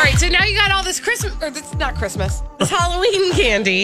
[0.00, 3.32] All right, so now you got all this Christmas, or this not Christmas, this Halloween
[3.34, 3.82] candy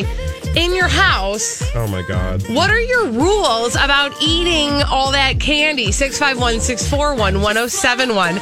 [0.57, 1.63] in your house.
[1.75, 2.43] Oh my God.
[2.49, 5.93] What are your rules about eating all that candy?
[5.93, 8.35] 651 641 1071.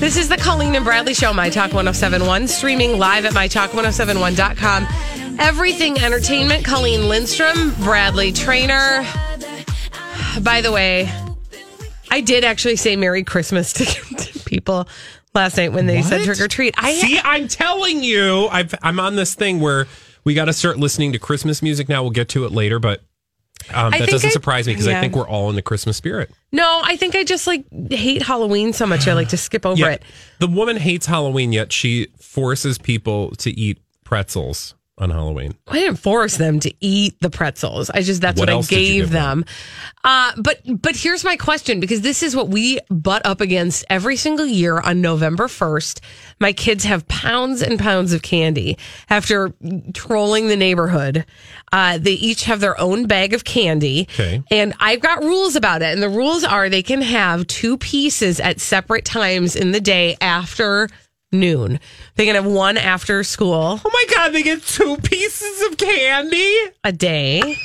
[0.00, 5.38] This is the Colleen and Bradley Show, My Talk 1071, streaming live at MyTalk1071.com.
[5.40, 9.02] Everything Entertainment, Colleen Lindstrom, Bradley Traynor.
[10.42, 11.10] By the way,
[12.10, 14.86] I did actually say Merry Christmas to, to people
[15.34, 16.74] last night when they said trick or treat.
[16.78, 19.86] I See, I'm telling you, I've, I'm on this thing where
[20.24, 22.02] we got to start listening to Christmas music now.
[22.02, 23.02] We'll get to it later, but
[23.72, 26.30] um, that doesn't I- surprise me because I think we're all in the Christmas spirit.
[26.52, 29.08] No, I think I just like hate Halloween so much.
[29.08, 30.02] I like to skip over it.
[30.38, 35.54] The woman hates Halloween, yet she forces people to eat pretzels on Halloween.
[35.66, 37.90] I didn't force them to eat the pretzels.
[37.90, 39.40] I just that's What what, I else did you gave them?
[39.40, 39.44] them.
[40.04, 44.14] Uh, but but here's my question because this is what we butt up against every
[44.16, 46.00] single year on November first.
[46.40, 48.78] My kids have pounds and pounds of candy
[49.10, 49.52] after
[49.94, 51.24] trolling the neighborhood.
[51.72, 54.42] Uh, they each have their own bag of candy, Okay.
[54.52, 55.92] and I've got rules about it.
[55.92, 60.16] And the rules are they can have two pieces at separate times in the day
[60.20, 60.88] after
[61.34, 61.78] noon.
[62.16, 66.56] They can have one after school Oh my God, they get two pieces of candy?
[66.84, 67.40] a day.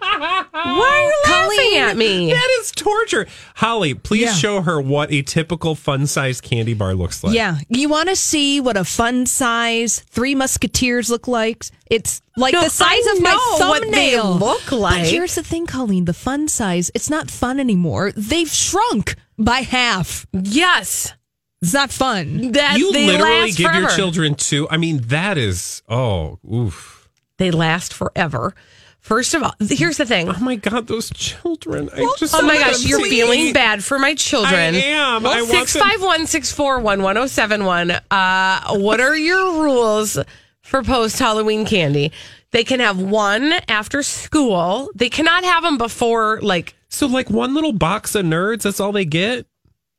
[0.00, 2.30] Why are you laughing at me?
[2.32, 3.26] That is torture.
[3.56, 4.32] Holly, please Yeah.
[4.34, 7.34] show her what a typical fun sized candy bar looks like.
[7.34, 11.64] Yeah, you want to see what a fun size Three Musketeers look like?
[11.90, 14.34] It's like No, the size I of my know what they thumbnail.
[14.38, 15.02] look like.
[15.02, 16.90] But here's the thing, Colleen: the fun size.
[16.94, 18.12] It's not fun anymore.
[18.16, 20.26] They've shrunk by half.
[20.32, 21.14] Yes,
[21.60, 22.52] It's not fun.
[22.52, 24.68] that You they literally last give your children two.
[24.70, 27.08] I mean, that is, oh, oof.
[27.38, 28.54] They last forever.
[29.00, 30.28] First of all, here's the thing.
[30.28, 31.88] Oh my God, those children.
[31.94, 33.54] I just Oh my gosh, you're to feeling eat.
[33.54, 34.74] bad for my children.
[34.74, 35.24] I am.
[35.26, 37.92] I Six five one six four one one zero seven one.
[38.10, 40.18] Uh, what are your rules
[40.62, 42.12] for post Halloween candy?
[42.50, 44.90] They can have one after school.
[44.94, 48.92] They cannot have them before like, So, like one little box of nerds, that's all
[48.92, 49.46] they get?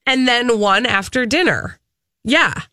[0.09, 1.79] And then one after dinner.
[2.23, 2.63] Yeah.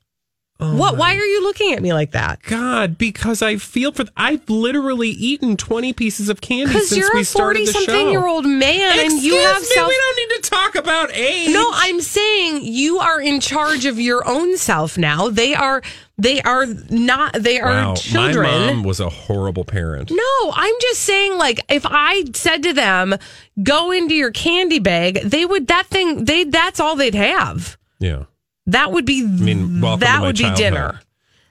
[0.59, 0.97] Oh what?
[0.97, 2.43] Why are you looking at me like that?
[2.43, 4.07] God, because I feel for.
[4.17, 7.79] I've literally eaten 20 pieces of candy Because since you're we a started the show.
[7.81, 9.89] forty-something year old man, and you Excuse have me, self.
[9.89, 11.53] we don't need to talk about age.
[11.53, 15.29] No, I'm saying you are in charge of your own self now.
[15.29, 15.83] They are.
[16.19, 17.35] They are not.
[17.35, 18.45] They are Wow, children.
[18.51, 20.11] my mom was a horrible parent.
[20.11, 23.15] No, I'm just saying, like, if I said to them,
[23.63, 27.77] go into your candy bag, they would, that thing, they, that's all they'd have.
[27.99, 28.23] Yeah.
[28.67, 31.01] That would be, I mean, that would be dinner.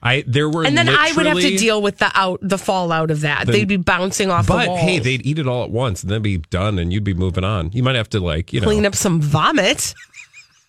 [0.04, 3.10] I there were And then I would have to deal with the out, the fallout
[3.10, 3.48] of that.
[3.48, 6.22] They'd be bouncing off the But hey, they'd eat it all at once and then
[6.22, 7.72] be done, and you'd be moving on.
[7.72, 8.68] You might have to like you know.
[8.68, 9.96] clean up some vomit.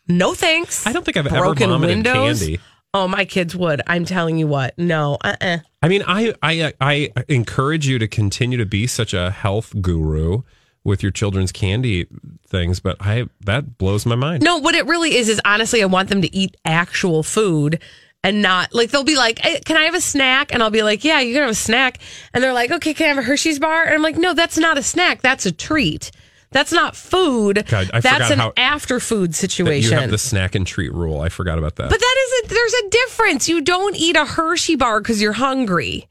[0.09, 0.87] No thanks.
[0.87, 2.41] I don't think I've Broken ever vomited windows.
[2.41, 2.61] candy.
[2.95, 3.83] Oh, my kids would.
[3.87, 4.73] I'm telling you what.
[4.79, 5.19] No.
[5.23, 5.59] Uh-uh.
[5.83, 10.43] I mean, I I I encourage you to continue to be such a health guru
[10.87, 12.07] with your children's candy
[12.47, 14.43] things, but I that blows my mind.
[14.43, 17.81] No, what it really is is honestly, I want them to eat actual food
[18.23, 20.83] and not like they'll be like, "Eh, "Can I have a snack?" And I'll be
[20.83, 21.99] like, "Yeah, you can have a snack."
[22.33, 24.57] And they're like, "Okay, can I have a Hershey's bar?" And I'm like, "No, that's
[24.57, 25.23] not a snack.
[25.23, 26.13] That's a treat.
[26.53, 27.65] That's not food.
[27.69, 31.21] God, I that's an how- after food situation." you have the snack and treat rule.
[31.21, 31.91] I forgot about that.
[31.91, 33.49] but that is a there's a difference.
[33.49, 36.09] You don't eat a Hershey bar because you're hungry.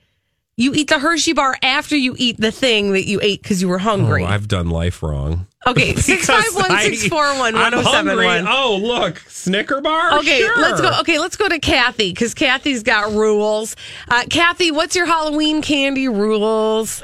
[0.57, 3.67] You eat the Hershey bar after you eat the thing that you ate because you
[3.67, 4.23] were hungry.
[4.23, 5.47] Oh, I've done life wrong.
[5.67, 8.25] okay, six five one six four one one I'm zero seven hungry.
[8.25, 8.45] one.
[8.47, 10.19] Oh, look, Snicker bar.
[10.19, 10.57] Okay, Sure.
[10.61, 10.97] let's go.
[11.01, 13.75] Okay, let's go to Kathy because Kathy's got rules.
[14.07, 17.03] Uh, Kathy, what's your Halloween candy rules?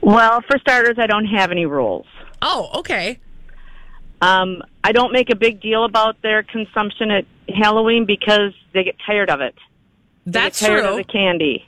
[0.00, 2.06] Well, for starters, I don't have any rules.
[2.42, 3.18] Oh, okay.
[4.22, 8.94] Um, I don't make a big deal about their consumption at Halloween because they get
[9.04, 9.54] tired of it.
[10.26, 10.90] They That's get tired true.
[10.90, 11.66] of the candy.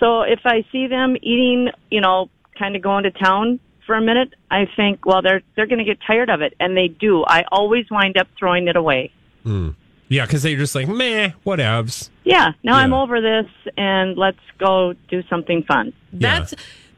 [0.00, 4.00] So if I see them eating, you know, kind of going to town for a
[4.00, 7.24] minute, I think, well, they're they're going to get tired of it, and they do.
[7.24, 9.12] I always wind up throwing it away.
[9.42, 9.70] Hmm.
[10.08, 12.10] Yeah, because they're just like, meh, whatevs.
[12.24, 15.92] Yeah, now I'm over this, and let's go do something fun.
[16.12, 16.54] That's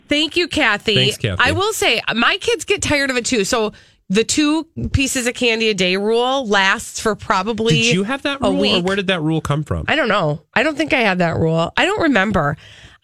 [0.08, 0.94] thank you, Kathy.
[0.94, 1.40] Thanks, Kathy.
[1.42, 3.44] I will say my kids get tired of it too.
[3.44, 3.72] So
[4.10, 8.40] the two pieces of candy a day rule lasts for probably Did you have that
[8.40, 9.84] rule, or where did that rule come from?
[9.88, 10.42] I don't know.
[10.54, 11.72] I don't think I had that rule.
[11.76, 12.56] I don't remember.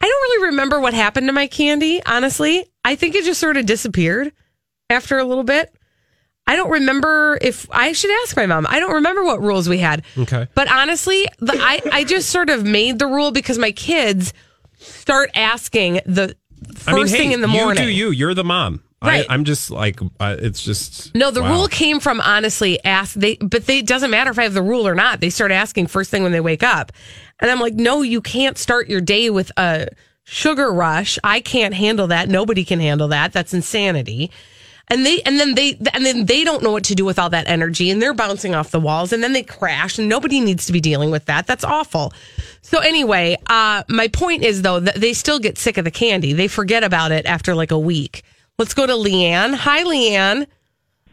[0.05, 2.67] I don't really remember what happened to my candy, honestly.
[2.85, 4.35] I think it just sort of disappeared
[4.91, 5.75] after a little bit.
[6.47, 8.67] I don't remember if I should ask my mom.
[8.69, 10.03] I don't remember what rules we had.
[10.19, 10.47] Okay.
[10.55, 14.35] But honestly, the, I, I just sort of made the rule because my kids
[14.77, 16.37] start asking the
[16.75, 17.83] first I mean, hey, thing in the morning.
[17.83, 18.11] You do you.
[18.11, 18.83] You're the mom.
[19.03, 19.25] Right.
[19.29, 21.15] I, I'm just like, uh, it's just.
[21.15, 21.53] No, the wow.
[21.53, 24.63] rule came from honestly ask they, but they it doesn't matter if I have the
[24.63, 25.21] rule or not.
[25.21, 26.93] They start asking first thing when they wake up,
[27.41, 29.89] and I'm like, no, you can't start your day with a
[30.25, 31.19] sugar rush.
[31.23, 32.29] I can't handle that.
[32.29, 33.33] Nobody can handle that.
[33.33, 34.31] That's insanity.
[34.89, 37.31] And they and then they and then they don't know what to do with all
[37.31, 40.67] that energy, and they're bouncing off the walls, and then they crash, and nobody needs
[40.67, 41.47] to be dealing with that.
[41.47, 42.13] That's awful.
[42.61, 46.35] So anyway, uh, my point is though that they still get sick of the candy.
[46.35, 48.25] They forget about it after like a week.
[48.59, 49.55] Let's go to Leanne.
[49.55, 50.47] Hi, Leanne.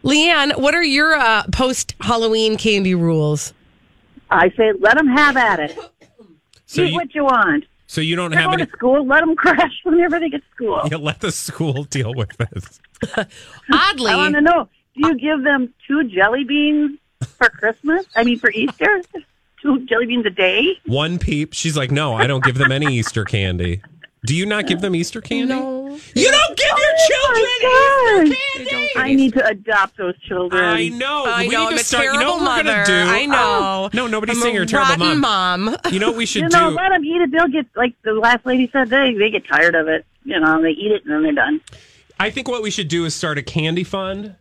[0.03, 3.53] Leanne, what are your uh, post Halloween candy rules?
[4.29, 5.77] I say, let them have at it.
[6.71, 7.65] So Eat you, what you want.
[7.87, 8.65] so you don't They're have going any.
[8.69, 9.05] to school.
[9.05, 10.81] Let them crash whenever they get to school.
[10.89, 12.79] You let the school deal with this.
[13.73, 16.97] Oddly, I want to know: Do you give them two jelly beans
[17.37, 18.05] for Christmas?
[18.15, 19.01] I mean, for Easter,
[19.61, 20.77] two jelly beans a day?
[20.85, 21.53] One peep.
[21.53, 23.81] She's like, no, I don't give them any Easter candy.
[24.25, 25.53] Do you not give them Easter candy?
[25.55, 25.80] no.
[26.15, 28.89] You don't give your oh children Oh Easter candy.
[28.95, 30.63] I need to adopt those children.
[30.63, 31.25] I know.
[31.25, 31.59] I we know.
[31.61, 32.05] need I'm to a start.
[32.05, 32.93] You know what we're gonna do?
[32.93, 33.89] I know.
[33.93, 35.61] no, nobody's I'm saying a you're a terrible mom.
[35.65, 35.77] mom.
[35.91, 36.75] You know what we should You know, do?
[36.75, 37.31] let them eat it.
[37.31, 38.89] They'll get like the last lady said.
[38.89, 40.05] They they get tired of it.
[40.23, 41.61] You know, they eat it and then they're done.
[42.19, 44.35] I think what we should do is start a candy fund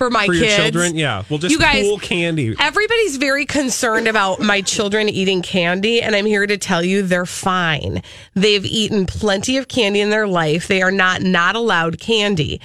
[0.00, 0.46] for my for kids.
[0.46, 0.96] your children.
[0.96, 2.54] Yeah, we'll just You guys- pool candy.
[2.58, 7.26] Everybody's very concerned about my children eating candy, and I'm here to tell you they're
[7.26, 8.02] fine.
[8.34, 10.68] They've eaten plenty of candy in their life.
[10.68, 12.62] They are not not allowed candy.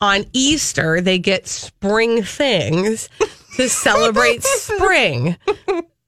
[0.00, 3.08] On Easter, they get spring things
[3.56, 5.36] to celebrate spring.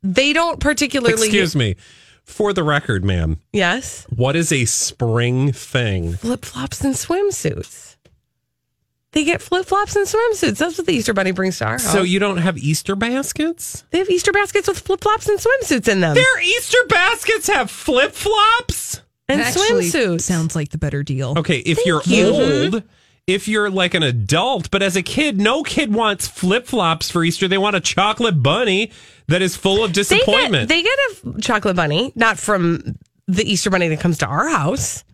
[0.03, 1.13] They don't particularly.
[1.13, 1.77] Excuse me.
[2.25, 4.07] For the record, ma'am, Yes.
[4.09, 6.15] what is a spring thing?
[6.15, 7.94] Flip flops and swimsuits.
[9.15, 10.59] They get flip flops and swimsuits.
[10.59, 11.91] That's what the Easter Bunny brings to our house.
[11.91, 13.85] So you don't have Easter baskets?
[13.91, 16.15] they have Easter baskets with flip flops and swimsuits in them.
[16.15, 19.01] Their Easter baskets have flip flops?
[19.29, 20.23] and swimsuits.
[20.23, 21.35] sounds like the better deal.
[21.39, 22.27] Okay, if you're you.
[22.27, 22.87] old, mm-hmm.
[23.27, 27.25] if you're like an adult, but as a kid, no kid wants flip flops for
[27.25, 27.49] Easter.
[27.49, 28.91] They want a chocolate bunny
[29.29, 30.69] that is full of they get, disappointment.
[30.69, 35.05] they get a chocolate bunny, not from the Easter bunny that comes to our house.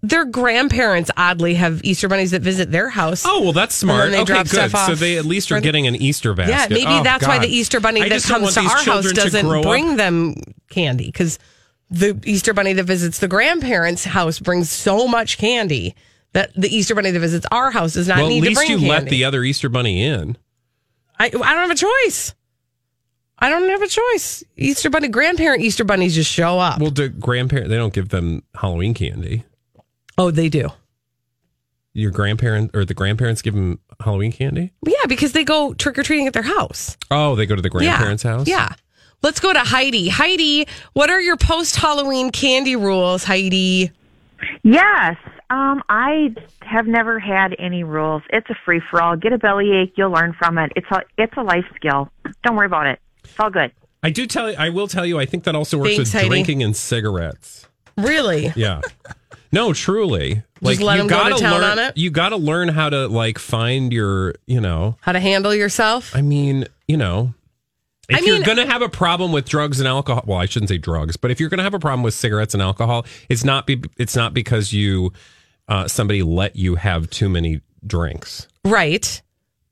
[0.00, 3.24] Their grandparents oddly have Easter bunnies that visit their house.
[3.26, 4.10] Oh well, that's smart.
[4.12, 4.70] they okay, drop good.
[4.70, 6.52] stuff So they at least are getting an Easter basket.
[6.52, 9.44] yeah, maybe Oh, that's why the Easter bunny I that comes to our house doesn't
[9.46, 10.34] grow up- bring them
[10.70, 11.38] candy because
[11.90, 15.96] the Easter bunny that visits the grandparents' house brings so much candy
[16.32, 18.28] that the Easter bunny that visits our house does not needed.
[18.28, 18.88] Well, at need to least you candy.
[18.88, 20.36] let the other Easter bunny in.
[21.18, 22.34] I, I don't have a choice.
[23.38, 24.44] I don't have a choice.
[24.56, 26.78] Easter bunny, grandparent Easter bunnies just show up.
[26.80, 29.42] Well, the grandparent they don't give them Halloween candy.
[30.18, 30.68] Oh, they do.
[31.94, 34.72] Your grandparent or the grandparents give them Halloween candy.
[34.86, 36.96] Yeah, because they go trick or treating at their house.
[37.10, 38.30] Oh, they go to the grandparents' yeah.
[38.30, 38.48] house.
[38.48, 38.74] Yeah.
[39.22, 40.08] Let's go to Heidi.
[40.08, 43.92] Heidi, what are your post Halloween candy rules, Heidi?
[44.64, 45.16] Yes.
[45.50, 48.22] Um, I have never had any rules.
[48.30, 49.16] It's a free for all.
[49.16, 50.72] Get a bellyache, you'll learn from it.
[50.74, 52.08] It's a it's a life skill.
[52.42, 52.98] Don't worry about it.
[53.22, 53.70] It's all good.
[54.02, 54.56] I do tell you.
[54.58, 55.20] I will tell you.
[55.20, 56.28] I think that also works Thanks, with Heidi.
[56.28, 57.68] drinking and cigarettes.
[57.96, 58.52] Really?
[58.56, 58.80] Yeah.
[59.52, 60.42] No, truly.
[60.60, 61.78] Like let you 'em go to gotta town learn.
[61.78, 61.96] on it?
[61.96, 64.34] You got to learn how to like find your.
[64.46, 64.96] You know.
[65.00, 66.14] How to handle yourself?
[66.16, 67.34] I mean, you know.
[68.08, 70.68] If I you're going to have a problem with drugs and alcohol, well, I shouldn't
[70.68, 73.44] say drugs, but if you're going to have a problem with cigarettes and alcohol, it's
[73.44, 75.12] not be, it's not because you
[75.68, 78.48] uh, somebody let you have too many drinks.
[78.64, 79.22] Right.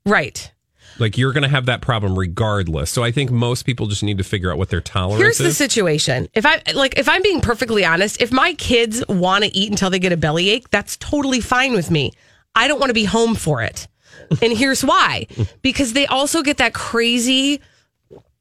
[0.05, 0.51] Right.
[0.99, 2.89] Like you're going to have that problem regardless.
[2.91, 5.37] So I think most people just need to figure out what their tolerance is.
[5.37, 6.29] Here's the situation.
[6.33, 9.89] If I like if I'm being perfectly honest, if my kids want to eat until
[9.89, 12.11] they get a bellyache, that's totally fine with me.
[12.55, 13.87] I don't want to be home for it.
[14.41, 15.27] And here's why.
[15.61, 17.61] Because they also get that crazy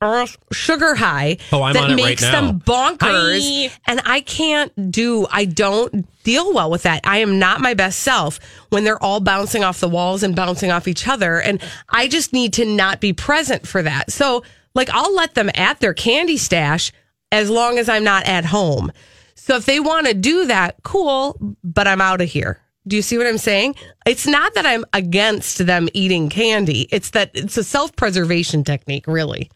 [0.01, 2.41] uh, sugar high Oh, I'm that on it right makes now.
[2.53, 3.69] them bonkers.
[3.69, 3.77] Hi.
[3.87, 7.01] And I can't do, I don't deal well with that.
[7.05, 8.41] I am not my best self
[8.71, 11.41] when they're all bouncing off the walls and bouncing off each other.
[11.41, 14.11] And I just need to not be present for that.
[14.11, 14.43] So,
[14.75, 16.93] like, I'll let them at their candy stash
[17.33, 18.93] as long as I'm not at home.
[19.35, 22.61] So if they want to do that, cool, but I'm out of here.
[22.87, 23.75] Do you see what I'm saying?
[24.07, 26.89] It's not that I'm against them eating candy.
[26.91, 29.51] It's that it's a self-preservation technique, really.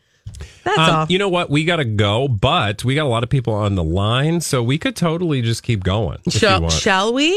[0.65, 1.07] That's Um, all.
[1.09, 1.51] you know what?
[1.51, 4.63] We got to go, but we got a lot of people on the line, so
[4.63, 7.31] we could totally just keep going Shall, shall we?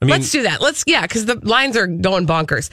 [0.00, 0.60] mean- Let's do that.
[0.60, 2.68] Let's yeah, because the lines are going bonkers.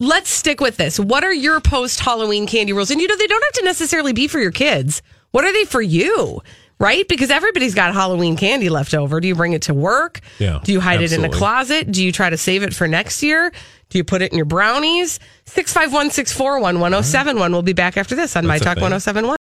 [0.00, 1.00] Let's stick with this.
[1.00, 2.90] What are your post Halloween candy rules?
[2.92, 5.02] And you know, they don't have to necessarily be for your kids.
[5.32, 6.40] What are they for you?
[6.80, 7.08] Right?
[7.08, 9.18] Because everybody's got Halloween candy left over.
[9.20, 10.20] Do you bring it to work?
[10.38, 11.90] Yeah, Do you hide it in a closet?
[11.90, 13.50] Do you try to save it for next year?
[13.90, 15.18] Do you put it in your brownies?
[15.46, 17.50] 651 641 1071.
[17.52, 19.36] We'll be back after this on My That's a Talk 1071.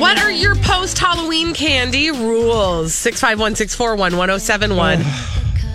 [0.00, 2.94] What are your post Halloween candy rules?
[2.94, 5.04] 651 641 1071.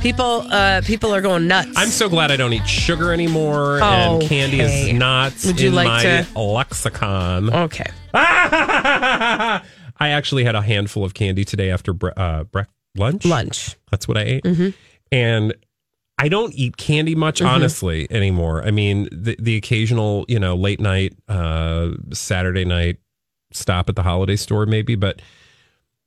[0.01, 1.70] People uh people are going nuts.
[1.77, 4.89] I'm so glad I don't eat sugar anymore, and candy Okay.
[4.89, 7.53] is not Would you in like my to- lexicon.
[7.53, 7.89] okay.
[10.00, 13.26] I actually had a handful of candy today after bre- uh, brec- lunch.
[13.26, 13.76] Lunch.
[13.92, 14.44] That's what I ate.
[14.44, 14.70] Mm-hmm.
[15.12, 15.54] And
[16.18, 18.64] I don't eat candy much, honestly, anymore.
[18.66, 22.98] I mean, the, the occasional, you know, late night, uh, Saturday night
[23.52, 25.22] stop at the holiday store, maybe, but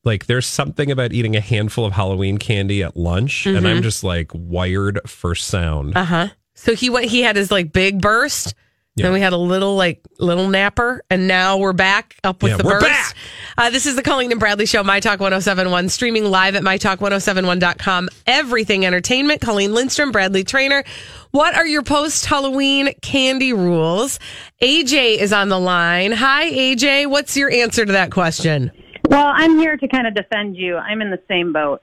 [0.05, 3.67] like there's something about eating a handful of Halloween candy at lunch, and Mm-hmm.
[3.67, 5.97] I'm just like wired for sound.
[5.97, 6.29] Uh huh.
[6.55, 7.07] So he went.
[7.11, 8.55] He had his like big burst.
[8.97, 9.05] Yeah.
[9.05, 12.57] Then we had a little like little napper, and now we're back up with Yeah,
[12.57, 12.91] the we're burst.
[12.91, 13.15] back.
[13.59, 18.09] Uh, this is the Colleen and Bradley Show, My Talk 1071, streaming live at MyTalk1071.com.
[18.27, 19.41] Everything entertainment.
[19.41, 20.85] Colleen Lindstrom, Bradley Traynor.
[21.31, 24.19] What are your post Halloween candy rules?
[24.63, 26.13] AJ is on the line.
[26.13, 27.07] Hi, AJ.
[27.09, 28.71] What's your answer to that question?
[29.09, 30.77] Well, I'm here to kind of defend you.
[30.77, 31.83] I'm in the same boat.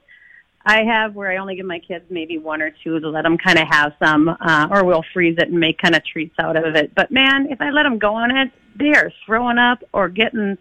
[0.66, 3.36] I have where I only give my kids maybe one or two to let them
[3.36, 6.56] kind of have some, uh, or we'll freeze it and make kind of treats out
[6.56, 6.94] of it.
[6.94, 10.56] But man, if I let them go on it, they are throwing up or getting,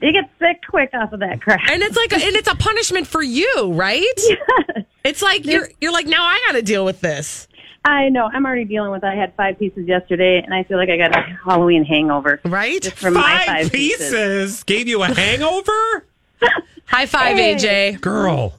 [0.00, 1.60] they get sick quick off of that crap.
[1.68, 4.04] And it's like, a, and it's a punishment for you, right?
[4.18, 4.84] Yes.
[5.04, 7.46] It's like you're you're like now I got to deal with this,
[7.84, 8.24] I know.
[8.32, 9.04] I'm already dealing with.
[9.04, 9.06] It.
[9.06, 12.82] I had five pieces yesterday, and I feel like I got a Halloween hangover right?
[12.82, 14.64] just from my Five, five pieces.
[14.64, 16.04] gave you a hangover,
[16.86, 17.54] High five, Hey.
[17.54, 18.00] AJ.
[18.00, 18.52] girl.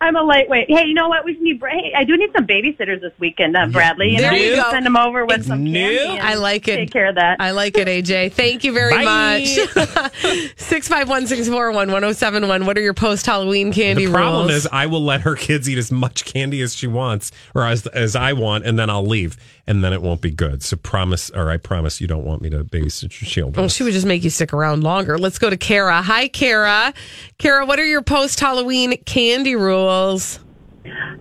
[0.00, 0.66] I'm a lightweight.
[0.68, 1.24] Hey, you know what?
[1.24, 1.60] We need.
[1.62, 4.10] Hey, I do need some babysitters this weekend, uh, Bradley.
[4.10, 4.70] You There know, you go.
[4.70, 5.72] send them over with some New.
[5.72, 6.18] candy.
[6.18, 6.76] and I like it.
[6.76, 7.36] Take care of that.
[7.40, 8.32] I like it, AJ.
[8.32, 9.04] Thank you very much.
[9.04, 9.42] Bye.
[9.76, 10.50] much.
[10.56, 12.66] Six five one six four one one zero seven one.
[12.66, 14.64] What are your post Halloween candy The problem rules?
[14.64, 17.86] is, I will let her kids eat as much candy as she wants, or as
[17.88, 19.36] as I want, and then I'll leave,
[19.66, 20.62] and then it won't be good.
[20.62, 23.62] So promise, or I promise, you don't want me to babysit your children.
[23.62, 25.18] well, she would just make you stick around longer.
[25.18, 26.02] Let's go to Kara.
[26.02, 26.92] Hi, Kara.
[27.38, 30.40] Kara, what are your post Halloween candy rules?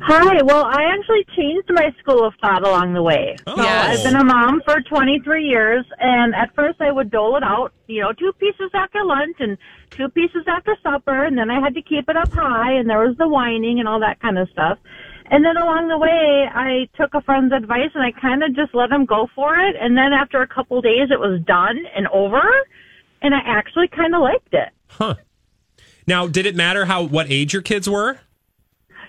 [0.06, 0.42] Hi.
[0.44, 3.38] Well, I actually changed my school of thought along the way.
[3.48, 3.56] Oh.
[3.56, 4.00] So Yes.
[4.00, 7.72] I've been a mom for 23 years, and at first I would dole it out,
[7.88, 9.58] you know, two pieces after lunch and
[9.92, 13.00] two pieces after supper, and then I had to keep it up high, and there
[13.08, 14.80] was the whining and all that kind of stuff.
[15.27, 18.75] And then along the way, I took a friend's advice and I kind of just
[18.75, 19.75] let him go for it.
[19.80, 22.42] And then after a couple days, it was done and over,
[23.22, 24.70] and I actually kind of liked it.
[24.89, 25.15] Huh.
[26.06, 28.20] Now, did it matter how what age your kids were?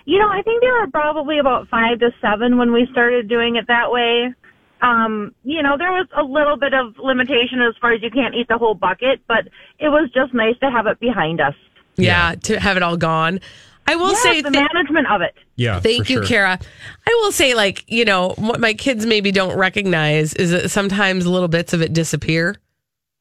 [0.05, 3.55] You know, I think they were probably about five to seven when we started doing
[3.55, 4.33] it that way.
[4.81, 8.35] Um, you know, there was a little bit of limitation as far as you can't
[8.35, 9.47] eat the whole bucket, but
[9.79, 11.55] it was just nice to have it behind us.
[11.97, 13.39] Yeah, to have it all gone.
[13.87, 15.35] I will Yes, say the th- management of it.
[15.55, 15.79] Yeah.
[15.79, 16.25] Thank for you, sure.
[16.25, 16.59] Kara.
[17.07, 21.27] I will say, like, you know, what my kids maybe don't recognize is that sometimes
[21.27, 22.55] little bits of it disappear.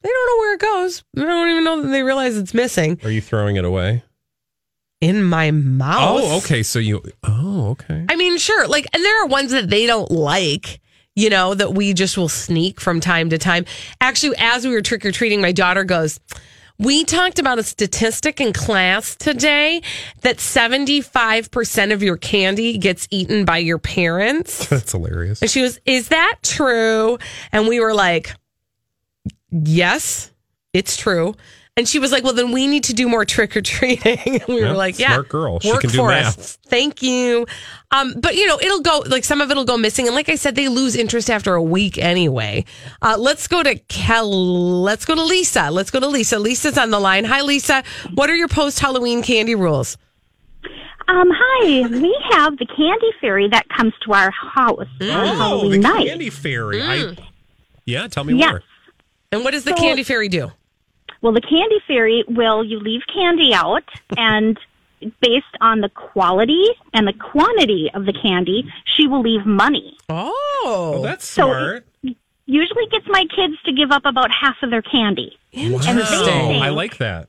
[0.03, 1.05] They don't know where it goes.
[1.15, 4.03] They don't even know that they realize it's missing Are you throwing it away?
[5.01, 6.21] in my mouth.
[6.25, 6.63] Oh, okay.
[6.63, 7.03] So you.
[7.25, 8.07] Oh, okay.
[8.09, 8.67] I mean, sure.
[8.67, 10.81] Like, and there are ones that they don't like,
[11.15, 13.67] you know, that we just will sneak from time to time.
[14.01, 16.21] Actually, as we were trick or treating, my daughter goes,
[16.79, 19.83] we talked about a statistic in class today
[20.23, 24.67] that 75% of your candy gets eaten by your parents.
[24.69, 25.41] That's hilarious.
[25.41, 27.19] And she was, Is that true?
[27.53, 28.35] And we were like,
[29.51, 30.33] Yes,
[30.73, 31.35] it's true.
[31.77, 34.19] And she was like, Well, then we need to do more trick or treating.
[34.27, 35.59] And we Yeah, were like, Yeah, smart girl.
[35.59, 36.39] She work can do for math.
[36.39, 36.59] us.
[36.67, 37.47] Thank you.
[37.91, 40.07] Um, but you know, it'll go like some of it'll go missing.
[40.07, 42.65] And like I said, they lose interest after a week anyway.
[43.03, 44.31] Uh, let's go to Kel.
[44.83, 45.71] Let's go to Lisa.
[45.73, 46.39] Let's go to Lisa.
[46.39, 47.25] Lisa's on the line.
[47.25, 47.83] Hi, Lisa.
[48.15, 49.97] What are your post Halloween candy rules?
[51.09, 51.89] Um, hi.
[51.89, 56.07] We have the candy fairy that comes to our house on Oh, the Halloween night.
[56.07, 56.79] candy fairy.
[56.81, 57.19] Mm.
[57.19, 57.29] I.
[57.85, 58.07] Yeah.
[58.07, 58.49] Tell me Yes.
[58.51, 58.63] more.
[59.33, 60.53] And what does the So- candy fairy do?
[61.25, 63.83] Well, the candy fairy will you leave candy out
[64.19, 64.59] and
[65.23, 69.97] based on the quality and the quantity of the candy, she will leave money.
[70.11, 71.87] Oh, that's So- smart.
[72.47, 75.33] Usually gets my kids to give up about half of their candy.
[75.57, 77.29] wow, And they think- I like that.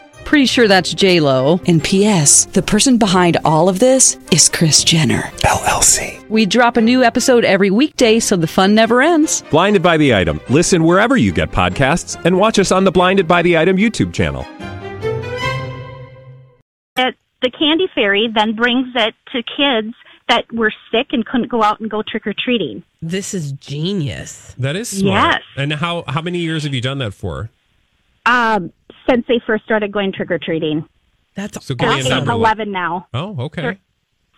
[0.25, 1.59] Pretty sure that's J Lo.
[1.67, 2.45] And P.S.
[2.45, 6.25] The person behind all of this is Kris Jenner LLC.
[6.29, 9.43] We drop a new episode every weekday, so the fun never ends.
[9.51, 10.39] Blinded by the item.
[10.49, 14.13] Listen wherever you get podcasts, and watch us on the Blinded by the Item YouTube
[14.13, 14.45] channel.
[16.95, 19.93] that the candy fairy then brings it to kids
[20.29, 22.83] that were sick and couldn't go out and go trick or treating.
[23.01, 24.55] This is genius.
[24.57, 25.33] That is smart.
[25.33, 25.41] Yes.
[25.57, 27.49] And how how many years have you done that for?
[28.25, 28.71] Um,
[29.09, 30.87] since they first started going trick or treating.
[31.35, 32.31] That's So give me a They're number.
[32.31, 33.07] eleven now.
[33.13, 33.79] Oh, okay.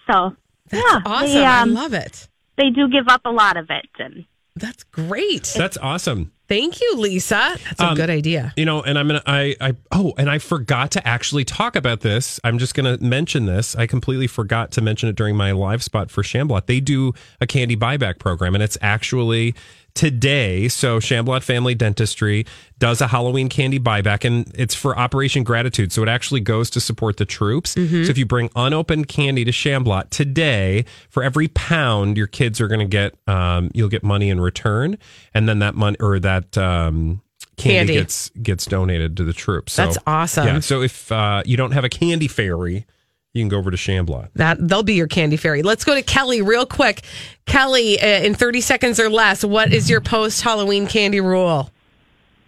[0.09, 0.35] So
[0.69, 1.27] That's yeah, awesome.
[1.33, 2.27] They, I um, love it.
[2.57, 4.25] They do give up a lot of it, and
[4.55, 5.51] That's great.
[5.57, 6.31] That's awesome.
[6.47, 7.55] Thank you, Lisa.
[7.63, 8.53] That's a Um, good idea.
[8.57, 12.01] You know, and I'm gonna I I oh, and I forgot to actually talk about
[12.01, 12.39] this.
[12.43, 13.75] I'm just gonna mention this.
[13.75, 16.67] I completely forgot to mention it during my live spot for Shamblot.
[16.67, 19.55] They do a candy buyback program, and it's actually
[19.95, 20.67] today.
[20.67, 22.45] So Shamblot Family Dentistry
[22.79, 25.91] does a Halloween candy buyback, and it's for Operation Gratitude.
[25.91, 27.75] So it actually goes to support the troops.
[27.75, 28.05] Mhm.
[28.05, 32.67] So if you bring unopened candy to Shamblot today, for every pound your kids are
[32.67, 34.97] going to get, um, you'll get money in return,
[35.33, 37.21] and then that money or that um,
[37.55, 37.93] candy, Candy.
[37.93, 39.73] gets gets donated to the troops.
[39.73, 40.47] So, That's awesome.
[40.47, 40.59] Yeah.
[40.59, 42.85] So if uh, you don't have a candy fairy,
[43.33, 44.29] you can go over to Shamblot.
[44.35, 45.63] That they'll be your candy fairy.
[45.63, 47.01] Let's go to Kelly real quick.
[47.45, 51.71] Kelly, uh, in 30 seconds or less, what is your post Halloween candy rule?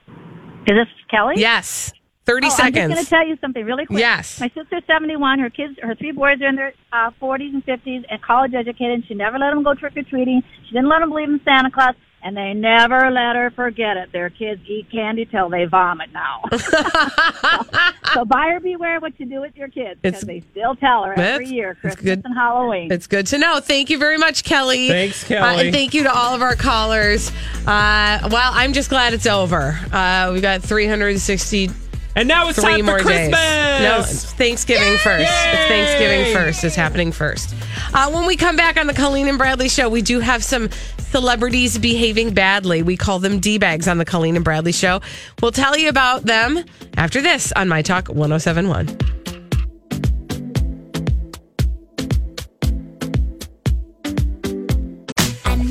[0.08, 1.36] Is this Kelly?
[1.38, 1.91] Yes.
[2.26, 4.00] 30 Oh, I'm just going to tell you something really quick.
[4.00, 4.39] Yes.
[4.39, 5.39] My sister's 71.
[5.39, 8.93] Her kids, her three boys are in their uh, 40s and 50s and college educated.
[8.93, 10.41] And she never let them go trick or treating.
[10.65, 11.93] She didn't let them believe in Santa Claus.
[12.25, 14.11] And they never let her forget it.
[14.11, 16.41] Their kids eat candy till they vomit now.
[18.13, 21.23] so buyer beware what you do with your kids because they still tell her every
[21.45, 22.21] That's- year, it's Christmas good.
[22.25, 22.91] and Halloween.
[22.91, 23.59] It's good to know.
[23.59, 24.88] Thank you very much, Kelly.
[24.88, 25.65] Thanks, Uh, Kelly.
[25.67, 27.29] and thank you to all of our callers.
[27.67, 29.79] Uh, well, I'm just glad it's over.
[29.91, 31.69] Uh, we've got 360.
[32.17, 33.05] And now it's three time for more days.
[33.05, 33.81] Christmas!
[33.81, 35.29] No, it's Thanksgiving first.
[35.29, 36.63] It's Thanksgiving first.
[36.63, 37.53] It's happening first.
[37.93, 40.69] Uh, when we come back on the Colleen and Bradley show, we do have some
[41.15, 42.84] celebrities behaving badly.
[42.84, 44.99] We call them D bags on the Colleen and Bradley show.
[45.41, 46.62] We'll tell you about them
[46.97, 48.89] after this on My Talk 1071.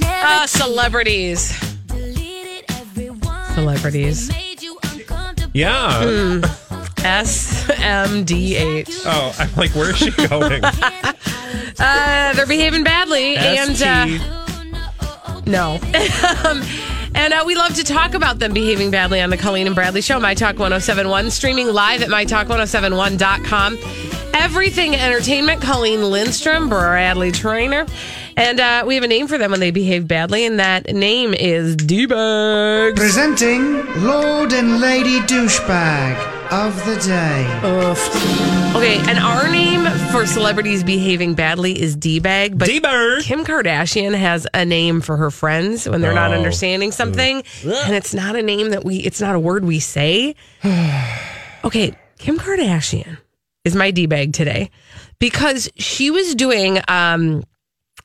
[0.02, 1.54] Uh, celebrities.
[3.52, 4.30] Celebrities.
[5.52, 6.04] Yeah.
[6.04, 6.40] Hmm.
[7.04, 9.02] SMDH.
[9.04, 10.62] Oh, I'm like, where's she going?
[11.76, 14.43] Uh, they're behaving badly, and uh,
[15.46, 15.80] no.
[16.44, 16.62] Um,
[17.14, 20.00] and uh, we love to talk about them behaving badly on the Colleen and Bradley
[20.00, 23.78] Show, My Talk 1071, streaming live at MyTalk1071.com.
[24.34, 27.86] Everything Entertainment, Colleen Lindstrom, Bradley Traynor.
[28.36, 31.34] And uh, we have a name for them when they behave badly, and that name
[31.34, 32.98] is D-Bags.
[32.98, 37.60] Presenting Lord and Lady Douchebag of the Day.
[38.76, 42.58] Okay, and our name for celebrities behaving badly is D-Bag.
[42.58, 43.22] But D-Bag.
[43.22, 46.34] Kim Kardashian has a name for her friends when they're not Oh.
[46.36, 47.42] understanding something.
[47.64, 50.34] And it's not a name that we, it's not a word we say.
[51.64, 53.18] okay, Kim Kardashian
[53.64, 54.70] is my D-Bag today
[55.18, 57.44] because she was doing, um,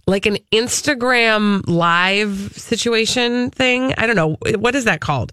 [0.08, 3.94] like an Instagram live situation thing.
[3.98, 4.38] I don't know.
[4.58, 5.32] What is that called?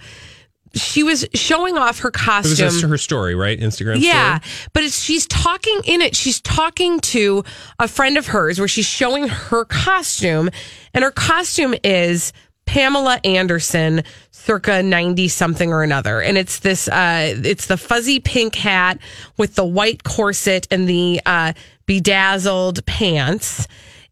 [0.74, 2.56] She was showing off her It was costume.
[2.56, 3.58] just her story, right?
[3.58, 4.68] Instagram Yeah, story.
[4.74, 6.14] but it's, she's talking in it.
[6.14, 7.44] She's talking to
[7.78, 10.50] a friend of hers where she's showing her costume,
[10.92, 12.32] and her costume is
[12.66, 14.02] Pamela Anderson,
[14.32, 16.88] circa ninety something or another, and it's this.
[16.88, 18.98] Uh, it's the fuzzy pink hat
[19.38, 21.52] with the white corset and the uh,
[21.86, 23.66] bedazzled pants.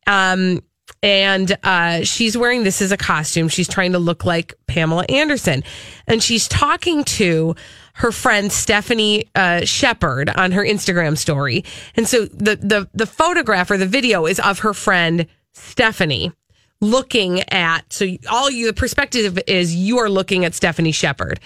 [0.07, 0.63] Um,
[1.05, 3.49] and uh, she's wearing this as a costume.
[3.49, 5.63] She's trying to look like Pamela Anderson,
[6.07, 7.55] and she's talking to
[7.97, 11.63] her friend Stephanie uh, Shepherd on her Instagram story.
[11.95, 16.33] And so the the the photograph or the video is of her friend Stephanie
[16.81, 17.93] looking at.
[17.93, 21.39] So all you the perspective is you are looking at Stephanie Shepherd.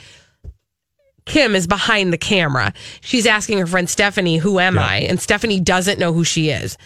[1.24, 2.72] Kim is behind the camera.
[3.00, 6.78] She's asking her friend Stephanie, "Who am I?" And Stephanie doesn't know who she is.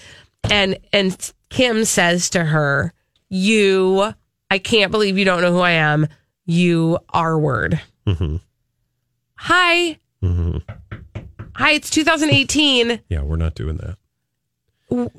[0.50, 2.92] And and Kim says to her,
[3.28, 4.12] "You,
[4.50, 6.08] I can't believe you don't know who I am.
[6.44, 8.36] You are word." Mm-hmm.
[9.36, 9.98] Hi.
[10.22, 10.58] Mm-hmm.
[11.56, 13.00] Hi, it's 2018.
[13.08, 13.96] Yeah, we're not doing that.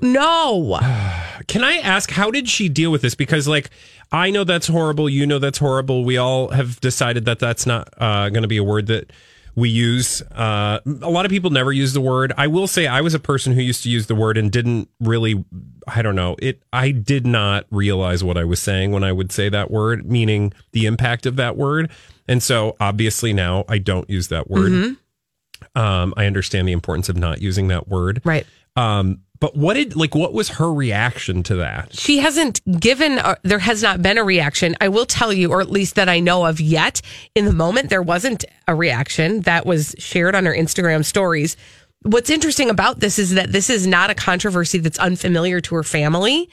[0.01, 0.79] No.
[1.47, 3.15] Can I ask, how did she deal with this?
[3.15, 3.69] Because, like,
[4.11, 5.09] I know that's horrible.
[5.09, 6.05] You know that's horrible.
[6.05, 9.11] We all have decided that that's not uh, going to be a word that
[9.55, 10.21] we use.
[10.31, 12.33] Uh, a lot of people never use the word.
[12.37, 14.89] I will say I was a person who used to use the word and didn't
[14.99, 15.43] really,
[15.87, 16.63] I don't know, it.
[16.71, 20.53] I did not realize what I was saying when I would say that word, meaning
[20.71, 21.91] the impact of that word.
[22.27, 24.71] And so obviously now I don't use that word.
[24.71, 25.79] Mm-hmm.
[25.79, 28.21] Um, I understand the importance of not using that word.
[28.23, 28.45] Right.
[28.75, 31.93] Um, but what did like what was her reaction to that?
[31.93, 34.73] She hasn't given, uh, there has not been a reaction.
[34.79, 37.01] I will tell you, or at least that I know of yet.
[37.35, 41.57] In the moment, there wasn't a reaction that was shared on her Instagram stories.
[42.03, 45.83] What's interesting about this is that this is not a controversy that's unfamiliar to her
[45.83, 46.49] family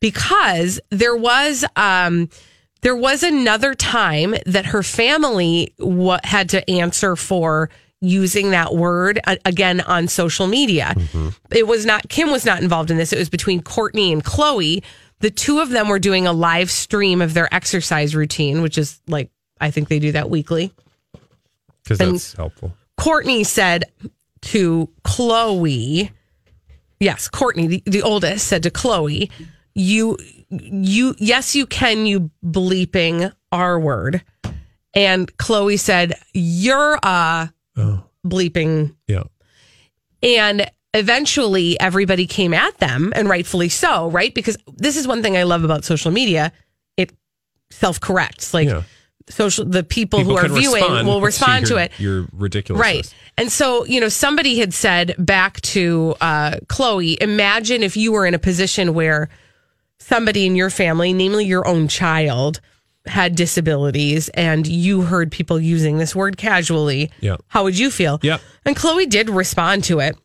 [0.00, 2.30] because there was, um,
[2.80, 7.68] there was another time that her family wa had to answer for
[8.02, 10.94] using that word uh, again on social media.
[11.50, 13.12] It was not Kim was not involved in this.
[13.12, 14.82] It was between Kourtney and Khloe.
[15.20, 19.00] The two of them were doing a live stream of their exercise routine, which is
[19.06, 20.74] like I think they do that weekly.
[21.82, 22.74] Because that's helpful.
[22.98, 23.84] Kourtney said
[24.42, 26.10] to Khloe,
[27.00, 29.30] yes, Kourtney, the, the oldest, said to Khloe,
[29.74, 30.18] you,
[30.50, 34.22] you, yes, you can, you bleeping R word.
[34.94, 38.94] And Khloe said, you're a bleeping.
[39.06, 39.24] Yeah.
[40.22, 44.34] And eventually everybody came at them, and rightfully so, right?
[44.34, 46.52] Because this is one thing I love about social media
[46.96, 47.12] it
[47.70, 48.52] self corrects.
[48.54, 48.68] Like,
[49.28, 52.80] social the people, who are viewing respond will respond to your- it Your ridiculous.
[52.80, 53.14] Right.
[53.38, 58.26] And so, you know, somebody had said back to uh, Khloe, imagine if you were
[58.26, 59.28] in a position where
[59.98, 62.60] somebody in your family, namely your own child,
[63.06, 67.10] had disabilities and you heard people using this word casually.
[67.20, 67.36] Yeah.
[67.48, 68.20] How would you feel?
[68.22, 68.38] Yeah.
[68.64, 70.16] And Khloe did respond to it.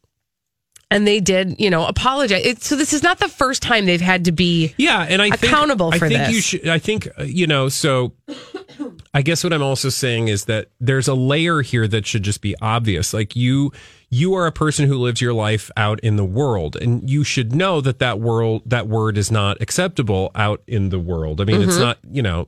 [0.89, 2.45] And they did, you know, apologize.
[2.45, 5.31] It, so this is not the first time they've had to be Yeah, and I
[5.31, 6.35] think, accountable for I think this.
[6.35, 6.67] you should.
[6.69, 7.67] I think uh, you know.
[7.67, 8.13] So,
[9.13, 12.41] I guess what I'm also saying is that there's a layer here that should just
[12.41, 13.13] be obvious.
[13.13, 13.71] Like you,
[14.09, 17.53] you are a person who lives your life out in the world, and you should
[17.55, 21.41] know that that world, that word is not acceptable out in the world.
[21.41, 21.81] I mean, it's Mhm.
[21.81, 21.97] not.
[22.09, 22.47] You know,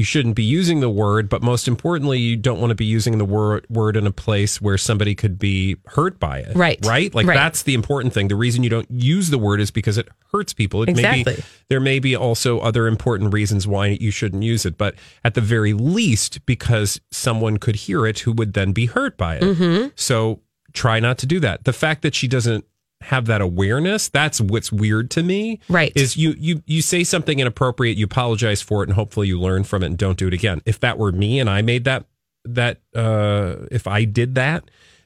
[0.00, 3.18] you shouldn't be using the word, but most importantly, you don't want to be using
[3.18, 6.56] the word word in a place where somebody could be hurt by it.
[6.56, 6.78] Right.
[6.86, 7.14] Right.
[7.14, 7.34] Like Right.
[7.34, 8.28] that's the important thing.
[8.28, 10.82] The reason you don't use the word is because it hurts people.
[10.84, 11.34] It may Exactly.
[11.34, 15.34] be there may be also other important reasons why you shouldn't use it, but at
[15.34, 19.42] the very least, because someone could hear it who would then be hurt by it.
[19.42, 19.92] Mhm.
[19.96, 20.40] So
[20.72, 21.64] try not to do that.
[21.64, 22.64] The fact that she doesn't
[23.02, 25.60] have that awareness, that's what's weird to me.
[25.68, 25.92] Right.
[25.94, 29.64] Is you you you say something inappropriate, you apologize for it, and hopefully you learn
[29.64, 30.60] from it and don't do it again.
[30.66, 32.04] If that were me and I made that
[32.44, 34.64] that uh if I did that,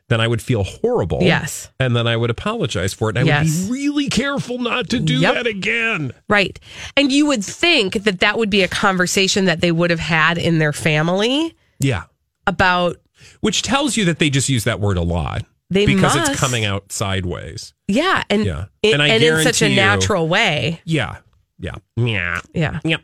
[0.09, 1.19] then I would feel horrible.
[1.23, 1.71] Yes.
[1.81, 3.17] And then I would apologize for it.
[3.17, 3.61] And I Yes.
[3.63, 5.35] would be really careful not to do Yep.
[5.35, 6.13] that again.
[6.29, 6.59] Right.
[6.97, 10.37] And you would think that that would be a conversation that they would have had
[10.37, 12.03] in their family Yeah.
[12.47, 12.97] about
[13.41, 15.45] Which tells you that they just use that word a lot.
[15.75, 16.31] They because must.
[16.33, 17.75] it's coming out sideways.
[17.89, 18.65] yeah and Yeah.
[18.83, 20.81] it- And I and in such a guarantee you- natural way.
[20.85, 21.19] Yeah.
[21.59, 21.75] Yeah.
[21.97, 22.41] Yeah.
[22.55, 22.81] Yeah.
[22.85, 23.01] Yep.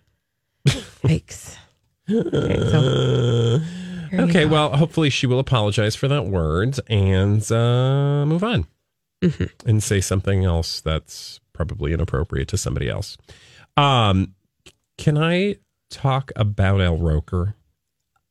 [1.04, 1.56] Yikes.
[2.10, 3.60] Okay, so
[4.12, 8.66] Okay, well, hopefully she will apologize for that word and uh, move on
[9.22, 9.68] Mm-hmm.
[9.68, 13.18] and say something else that's probably inappropriate to somebody else.
[13.76, 14.34] Um,
[14.98, 15.56] can I
[15.90, 17.54] talk about Al Roker?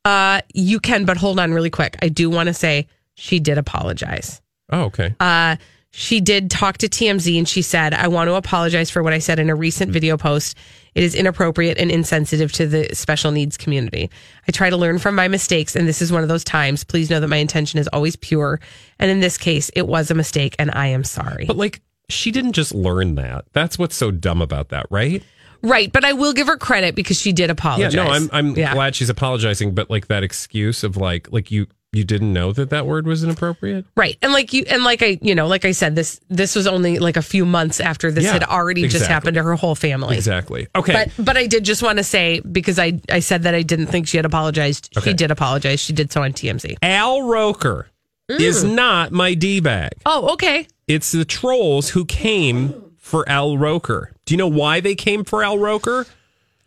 [0.04, 1.96] Uh, you can, but hold on really quick.
[2.02, 2.88] I do want to say
[3.20, 4.40] she did apologize.
[4.72, 5.14] Oh, okay.
[5.20, 5.56] Uh,
[5.92, 9.18] she did talk to TMZ and she said, I want to apologize for what I
[9.18, 10.56] said in a recent video post.
[10.94, 14.08] It is inappropriate and insensitive to the special needs community.
[14.46, 16.84] I try to learn from my mistakes, and this is one of those times.
[16.84, 18.60] Please know that my intention is always pure.
[19.00, 21.44] And in this case, it was a mistake, and I am sorry.
[21.46, 23.44] But like, she didn't just learn that.
[23.52, 25.22] That's what's so dumb about that, right?
[25.62, 25.92] right.
[25.92, 27.94] But I will give her credit because she did apologize.
[27.94, 28.74] Yeah, no, I'm I'm Yeah.
[28.74, 32.70] glad she's apologizing, but like that excuse of like like you You didn't know that
[32.70, 33.84] that word was inappropriate?
[33.96, 34.16] Right.
[34.22, 37.00] And like you and like I, you know, like I said this this was only
[37.00, 40.16] like a few months after this Yeah, had already just happened to her whole family.
[40.16, 40.68] Exactly.
[40.76, 40.92] Okay.
[41.16, 43.88] But but I did just want to say because I I said that I didn't
[43.88, 44.96] think she had apologized.
[44.96, 45.10] Okay.
[45.10, 45.80] She did apologize.
[45.80, 46.76] She did so on TMZ.
[46.80, 47.88] Al Roker
[48.28, 48.74] is Mm.
[48.74, 49.90] not my D bag.
[50.06, 50.68] Oh, okay.
[50.86, 54.12] It's the trolls who came for Al Roker.
[54.26, 56.06] Do you know why they came for Al Roker?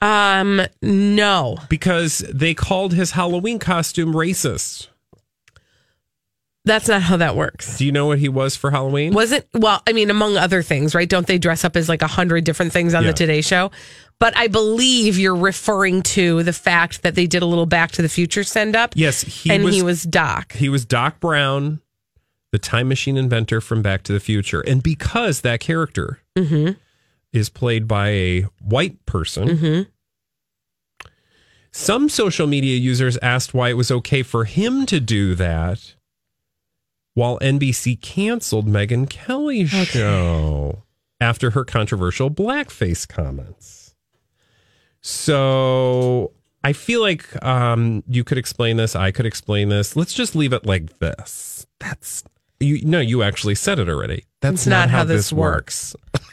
[0.01, 1.59] Um, no.
[1.69, 4.87] Because they called his Halloween costume racist.
[6.65, 7.77] That's not how that works.
[7.77, 9.13] Do you know what he was for Halloween?
[9.13, 11.09] Wasn't well, I mean, among other things, right?
[11.09, 13.09] Don't they dress up as like a hundred different things on Yeah.
[13.11, 13.69] the Today Show?
[14.19, 18.01] But I believe you're referring to the fact that they did a little Back to
[18.01, 18.93] the Future send up.
[18.95, 20.53] Yes, he and was, he was Doc.
[20.53, 21.81] He was Doc Brown,
[22.53, 24.61] the time machine inventor from Back to the Future.
[24.61, 26.79] And because that character Mm-hmm.
[27.33, 31.09] is played by a white person, Mm-hmm.
[31.71, 35.95] some social media users asked why it was okay for him to do that
[37.13, 40.83] while NBC canceled Megyn Kelly's show
[41.19, 43.95] after her controversial blackface comments.
[45.01, 46.31] So
[46.63, 48.95] I feel like um, you could explain this.
[48.95, 49.95] I could explain this.
[49.95, 51.65] Let's just leave it like this.
[51.79, 52.23] That's
[52.59, 52.83] you.
[52.85, 54.25] No, you actually said it already.
[54.41, 55.95] That's It's not how this works.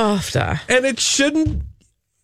[0.00, 0.54] Oh, duh.
[0.68, 1.64] And it shouldn't.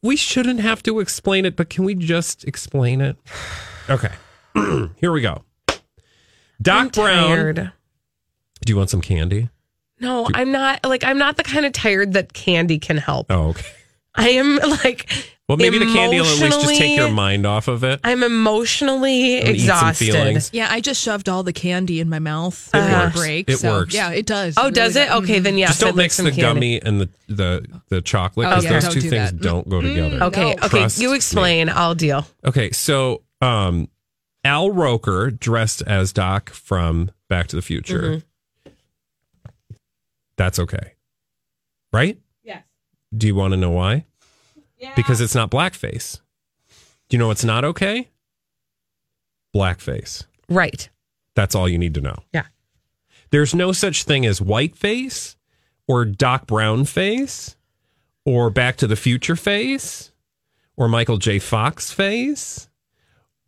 [0.01, 3.17] We shouldn't have to explain it, but can we just explain it?
[3.91, 4.13] Okay.
[4.97, 5.45] Here we go.
[6.63, 7.29] Doc I'm Brown.
[7.29, 7.73] tired.
[8.65, 9.49] Do you want some candy?
[10.01, 13.27] No, I'm not like I'm not the kind of tired that candy can help.
[13.31, 13.67] Oh, okay.
[14.15, 15.11] I am like
[15.49, 18.01] Well, maybe the candy will at least just take your mind off of it.
[18.05, 20.05] I'm emotionally And eat some exhausted.
[20.13, 20.51] feelings.
[20.53, 23.17] Yeah, I just shoved all the candy in my mouth It for works.
[23.17, 23.49] break.
[23.51, 23.95] It so, works.
[23.95, 24.55] Yeah, it does.
[24.57, 25.13] Oh, It does really it?
[25.15, 25.71] Okay, then yes.
[25.71, 26.43] just don't I'd like mix some the candy.
[26.43, 28.75] gummy and the the the chocolate because Okay.
[28.75, 29.41] those Don't two do things that.
[29.41, 30.23] don't go together.
[30.25, 30.69] Okay, okay.
[30.69, 31.17] Trust You me.
[31.17, 31.69] explain.
[31.69, 32.27] I'll deal.
[32.45, 33.89] Okay, so um,
[34.45, 38.03] Al Roker dressed as Doc from Back to the Future.
[38.03, 38.73] Mm-hmm.
[40.37, 40.95] That's okay,
[41.93, 42.19] right?
[42.43, 42.65] Yes.
[43.17, 44.05] Do you want to know why?
[44.79, 44.93] Yeah.
[44.97, 46.21] Because it's not blackface.
[47.09, 48.11] Do you know what's not okay?
[49.55, 50.25] Blackface.
[50.49, 50.89] Right.
[51.37, 52.17] That's all you need to know.
[52.33, 52.47] Yeah.
[53.31, 55.37] There's no such thing as whiteface
[55.87, 57.57] or Doc Brown face
[58.25, 60.13] or Back to the Future face
[60.77, 61.39] or Michael J.
[61.39, 62.69] Fox face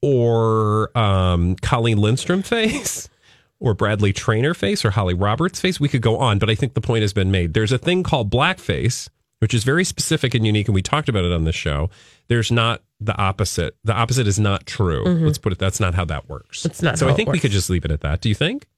[0.06, 3.08] or um, Colleen Lindstrom face
[3.58, 5.80] or Bradley Traynor face or Holly Roberts face.
[5.80, 7.54] We could go on, but I think the point has been made.
[7.54, 9.08] There's a thing called blackface,
[9.40, 11.90] which is very specific and unique, and we talked about it on this show.
[12.28, 13.76] There's not the opposite.
[13.82, 15.02] The opposite is not true.
[15.04, 15.58] Let's put it.
[15.58, 16.64] That's not how that works.
[16.64, 18.20] It's not So I think we could just leave it at that.
[18.20, 18.68] Do you think?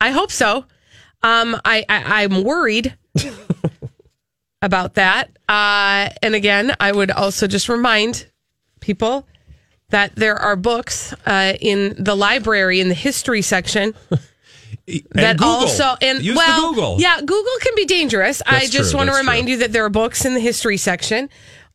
[0.00, 0.64] I hope so.
[1.22, 2.96] Um, I, I I'm worried
[4.62, 5.30] about that.
[5.46, 8.26] Uh, and again, I would also just remind
[8.80, 9.26] people
[9.92, 13.94] that there are books uh, in the library in the history section
[15.12, 15.46] that Google.
[15.46, 16.96] also and Use the well, Google.
[17.00, 18.42] yeah, Google can be dangerous.
[18.44, 19.52] That's I just true, want to remind true.
[19.52, 21.28] you that there are books in the history section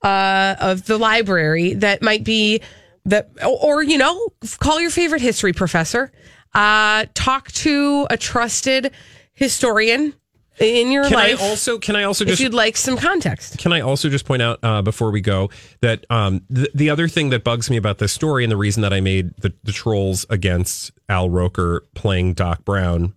[0.04, 2.62] uh, of the library that might be
[3.06, 6.12] that, or, or you know, call your favorite history professor.
[6.54, 8.92] Uh, talk to a trusted
[9.34, 10.14] historian
[10.60, 13.58] in your Can I also can I also just if you'd like some context.
[13.58, 15.50] Can I also just point out uh, before we go
[15.82, 18.82] that um, the, the other thing that bugs me about this story and the reason
[18.82, 23.14] that I made the, the trolls against Al Roker playing Doc Brown,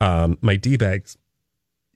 [0.00, 1.16] um, my D bags,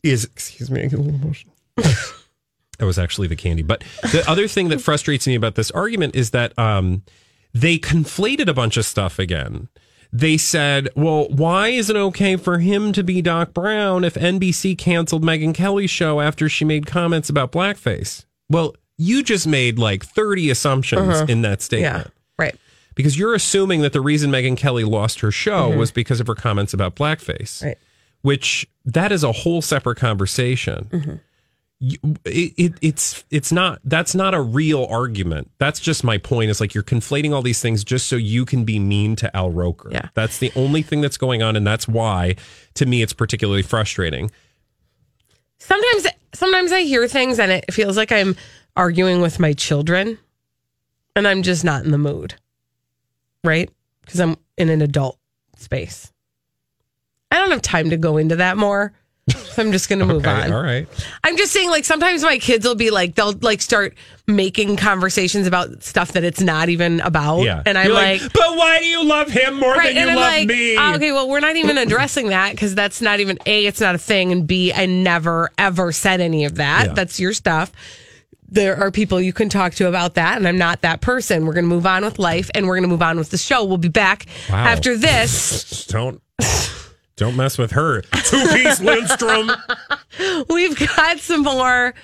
[0.02, 1.54] is excuse me, I get a little emotional.
[1.76, 3.62] that was actually the candy.
[3.62, 7.02] But the other thing that frustrates me about this argument is that um,
[7.52, 9.68] they conflated a bunch of stuff again.
[10.12, 14.76] They said, well, why is it okay for him to be Doc Brown if NBC
[14.76, 18.24] canceled Megyn Kelly's show after she made comments about blackface?
[18.48, 21.26] Well, you just made like 30 assumptions Uh-huh.
[21.28, 22.06] in that statement.
[22.06, 22.56] Yeah, right.
[22.96, 25.76] Because you're assuming that the reason Megyn Kelly lost her show Mhm.
[25.76, 27.64] was because of her comments about blackface.
[27.64, 27.78] Right.
[28.22, 31.14] Which that is a whole separate conversation Mm-hmm.
[31.80, 32.00] It,
[32.58, 36.74] it it's it's not that's not a real argument that's just my point is like
[36.74, 40.08] you're conflating all these things just so you can be mean to al roker Yeah.
[40.12, 42.36] that's the only thing that's going on and that's why
[42.74, 44.30] to me it's particularly frustrating
[45.62, 48.34] Sometimes, sometimes I hear things and it feels like I'm
[48.76, 50.18] arguing with my children,
[51.14, 52.34] and I'm just not in the mood,
[53.44, 53.68] right?
[54.00, 55.18] Because I'm in an adult
[55.58, 56.12] space.
[57.30, 58.92] I don't have time to go into that more.
[59.58, 60.52] I'm just going to move okay on.
[60.52, 60.88] all right
[61.24, 63.94] I'm just saying, like, sometimes my kids will be like, they'll like start
[64.26, 67.40] making conversations about stuff that it's not even about.
[67.42, 70.08] yeah And I'm You're like, but why do you love him more than you I'm
[70.08, 73.38] love like, me "Ah, okay, well, we're not even addressing that because that's not even
[73.46, 74.30] A, it's not a thing.
[74.32, 76.86] And B, I never, ever said any of that.
[76.88, 76.92] Yeah.
[76.94, 77.72] That's your stuff.
[78.52, 81.46] there are people you can talk to about that, and I'm not that person.
[81.46, 83.38] We're going to move on with life, and we're going to move on with the
[83.38, 83.64] show.
[83.64, 84.56] We'll be back Wow.
[84.64, 85.86] after this.
[85.88, 86.20] Don't
[87.20, 88.00] don't mess with her.
[88.02, 89.50] Two piece Lindstrom.
[90.48, 91.94] We've got some more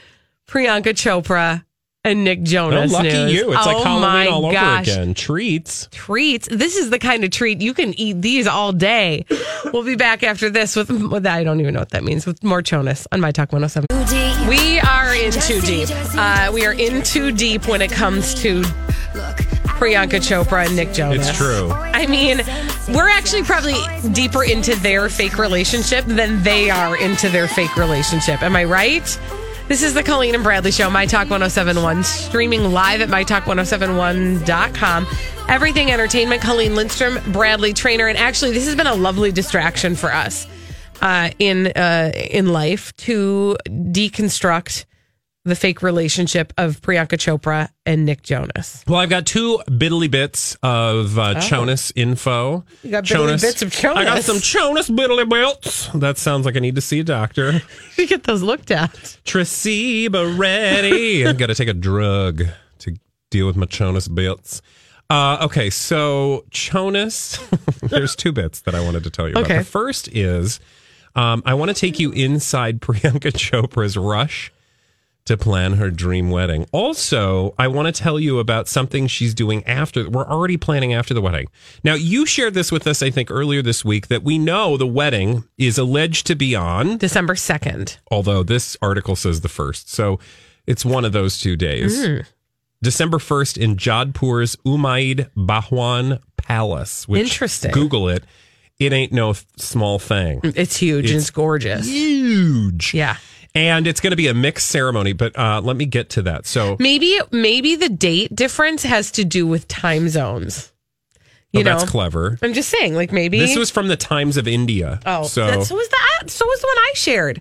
[0.48, 1.64] Priyanka Chopra
[2.04, 2.92] and Nick Jonas.
[2.92, 3.32] Oh, lucky news.
[3.32, 3.52] you.
[3.52, 4.88] It's like Oh Halloween my all gosh.
[4.88, 5.14] over again.
[5.14, 5.88] Treats.
[5.90, 6.46] Treats.
[6.50, 9.24] This is the kind of treat you can eat these all day.
[9.72, 12.44] We'll be back after this with, with I don't even know what that means with
[12.44, 13.86] more Jonas on my Talk 107.
[14.48, 15.88] We are in too deep.
[16.14, 18.62] Uh, we are in too deep when it comes to
[19.76, 21.28] Priyanka Chopra and Nick Jonas.
[21.28, 21.70] It's true.
[21.70, 22.38] I mean,
[22.88, 23.76] we're actually probably
[24.12, 28.42] deeper into their fake relationship than they are into their fake relationship.
[28.42, 29.18] Am I right?
[29.68, 35.06] This is the Colleen and Bradley Show, My Talk 1071, streaming live at MyTalk1071.com.
[35.48, 38.06] Everything Entertainment, Colleen Lindstrom, Bradley Traynor.
[38.06, 40.46] And actually, this has been a lovely distraction for us
[41.00, 44.84] uh, in, uh, in life to deconstruct
[45.46, 48.84] the fake relationship of Priyanka Chopra and Nick Jonas.
[48.88, 51.40] Well, I've got two biddly bits of uh, Oh.
[51.40, 52.64] Jonas info.
[52.82, 53.98] You got biddly bits of Jonas.
[53.98, 55.88] I got some Jonas biddly bits.
[55.94, 57.62] That sounds like I need to see a doctor.
[57.96, 58.92] You get those looked at.
[59.24, 61.26] Traceba ready.
[61.26, 62.42] I've got to take a drug
[62.80, 62.96] to
[63.30, 64.60] deal with my Jonas bits.
[65.08, 67.38] Uh, okay, so Jonas,
[67.82, 69.48] there's two bits that I wanted to tell you about.
[69.48, 70.60] The first is
[71.14, 74.52] um, I want to take you inside Priyanka Chopra's rush
[75.26, 76.66] to plan her dream wedding.
[76.72, 80.08] Also, I want to tell you about something she's doing after.
[80.08, 81.48] We're already planning after the wedding.
[81.84, 84.86] Now, you shared this with us, I think, earlier this week that we know the
[84.86, 87.98] wedding is alleged to be on December 2nd.
[88.10, 89.90] although this article says the first.
[89.90, 90.18] So
[90.66, 91.98] it's one of those two days.
[91.98, 92.26] Mm.
[92.82, 97.08] December 1st in Jodhpur's Umaid Bhawan Palace.
[97.08, 97.72] Which, Interesting.
[97.72, 98.24] Google it.
[98.78, 100.40] It ain't no small thing.
[100.44, 101.86] It's huge and It's it's gorgeous.
[101.86, 102.92] Huge.
[102.94, 103.16] Yeah.
[103.56, 106.46] And it's going to be a mixed ceremony, but uh, let me get to that.
[106.46, 110.72] So Maybe maybe the date difference has to do with time zones.
[111.52, 112.38] You oh, know, that's clever.
[112.42, 115.00] I'm just saying, like maybe This was from the Times of India.
[115.06, 116.30] Oh, so that, so was that.
[116.30, 117.40] So was the one I shared.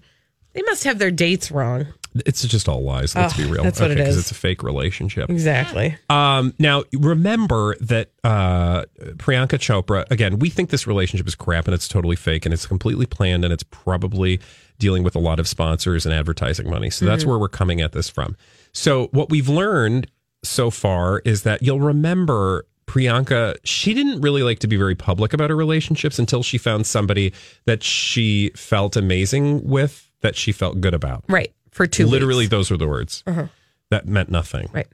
[0.53, 1.87] They must have their dates wrong.
[2.25, 3.13] it's just all lies.
[3.13, 3.63] Let's Oh, be real.
[3.63, 5.29] that's what it Because it's a fake relationship.
[5.29, 5.97] Exactly.
[6.09, 8.83] Um, now, remember that uh,
[9.17, 12.65] Priyanka Chopra, again, we think this relationship is crap and it's totally fake and it's
[12.65, 14.39] completely planned and it's probably
[14.79, 16.89] dealing with a lot of sponsors and advertising money.
[16.89, 17.27] So that's Mhm.
[17.27, 18.35] where we're coming at this from.
[18.73, 20.07] So, what we've learned
[20.43, 25.33] so far is that you'll remember Priyanka, she didn't really like to be very public
[25.33, 27.33] about her relationships until she found somebody
[27.65, 31.23] that she felt amazing with, that she felt good about.
[31.27, 31.51] Right.
[31.71, 32.51] For two Literally, weeks.
[32.51, 33.23] those were the words.
[33.25, 33.47] Uh-huh.
[33.89, 34.69] That meant nothing.
[34.71, 34.87] Right.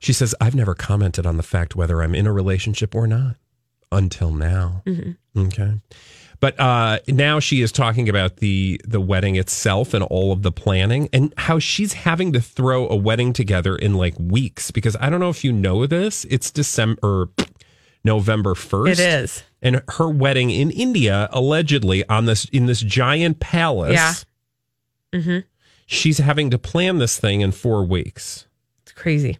[0.00, 3.36] She says, I've never commented on the fact whether I'm in a relationship or not
[3.92, 4.82] until now.
[4.86, 5.16] Mhm.
[5.36, 5.74] Okay.
[6.40, 10.52] But uh, now she is talking about the the wedding itself and all of the
[10.52, 15.10] planning and how she's having to throw a wedding together in like weeks because I
[15.10, 16.24] don't know if you know this.
[16.30, 17.30] It's December
[18.04, 19.00] November first.
[19.00, 19.42] It is.
[19.60, 23.92] And her wedding in India, allegedly on this in this giant palace.
[23.92, 24.14] Yeah.
[25.12, 25.38] Mm-hmm.
[25.86, 28.46] She's having to plan this thing in four weeks.
[28.82, 29.38] It's crazy.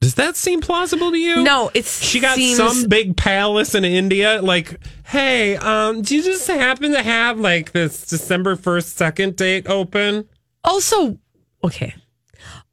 [0.00, 1.42] Does that seem plausible to you?
[1.42, 4.40] No, it's she got seems- some big palace in India.
[4.42, 9.66] Like, hey, um, do you just happen to have like this December first, second date
[9.68, 10.26] open?
[10.64, 11.18] Also,
[11.62, 11.94] okay.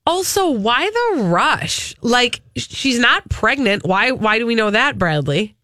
[0.06, 1.94] Also, why the rush?
[2.02, 3.86] Like she's not pregnant.
[3.86, 5.56] Why why do we know that, Bradley?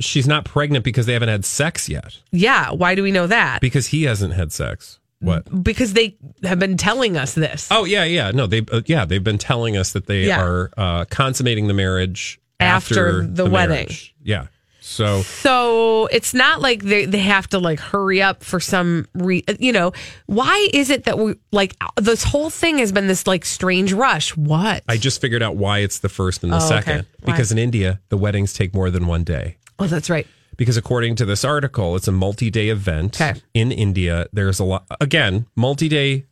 [0.00, 2.18] She's not pregnant because they haven't had sex yet.
[2.32, 3.60] Yeah, why do we know that?
[3.60, 4.98] Because he hasn't had sex.
[5.20, 5.62] What?
[5.62, 7.68] Because they have been telling us this.
[7.70, 8.30] Oh yeah, yeah.
[8.30, 10.42] No, they uh, yeah they've been telling us that they Yeah.
[10.42, 13.74] are uh, consummating the marriage after, After the wedding.
[13.74, 14.14] marriage.
[14.22, 14.46] Yeah.
[14.82, 19.44] So So it's not like they, they have to like hurry up for some re
[19.58, 19.92] you know,
[20.26, 24.34] why is it that we like this whole thing has been this like strange rush?
[24.38, 24.82] What?
[24.88, 26.68] I just figured out why it's the first and the Oh, okay.
[26.68, 27.06] second.
[27.22, 27.32] Why?
[27.32, 29.58] Because in India, the weddings take more than one day.
[29.78, 30.26] Oh, that's right.
[30.60, 33.18] Because according to this article, it's a multi-day event
[33.54, 34.26] in India.
[34.30, 36.26] There's a lot again, multi-day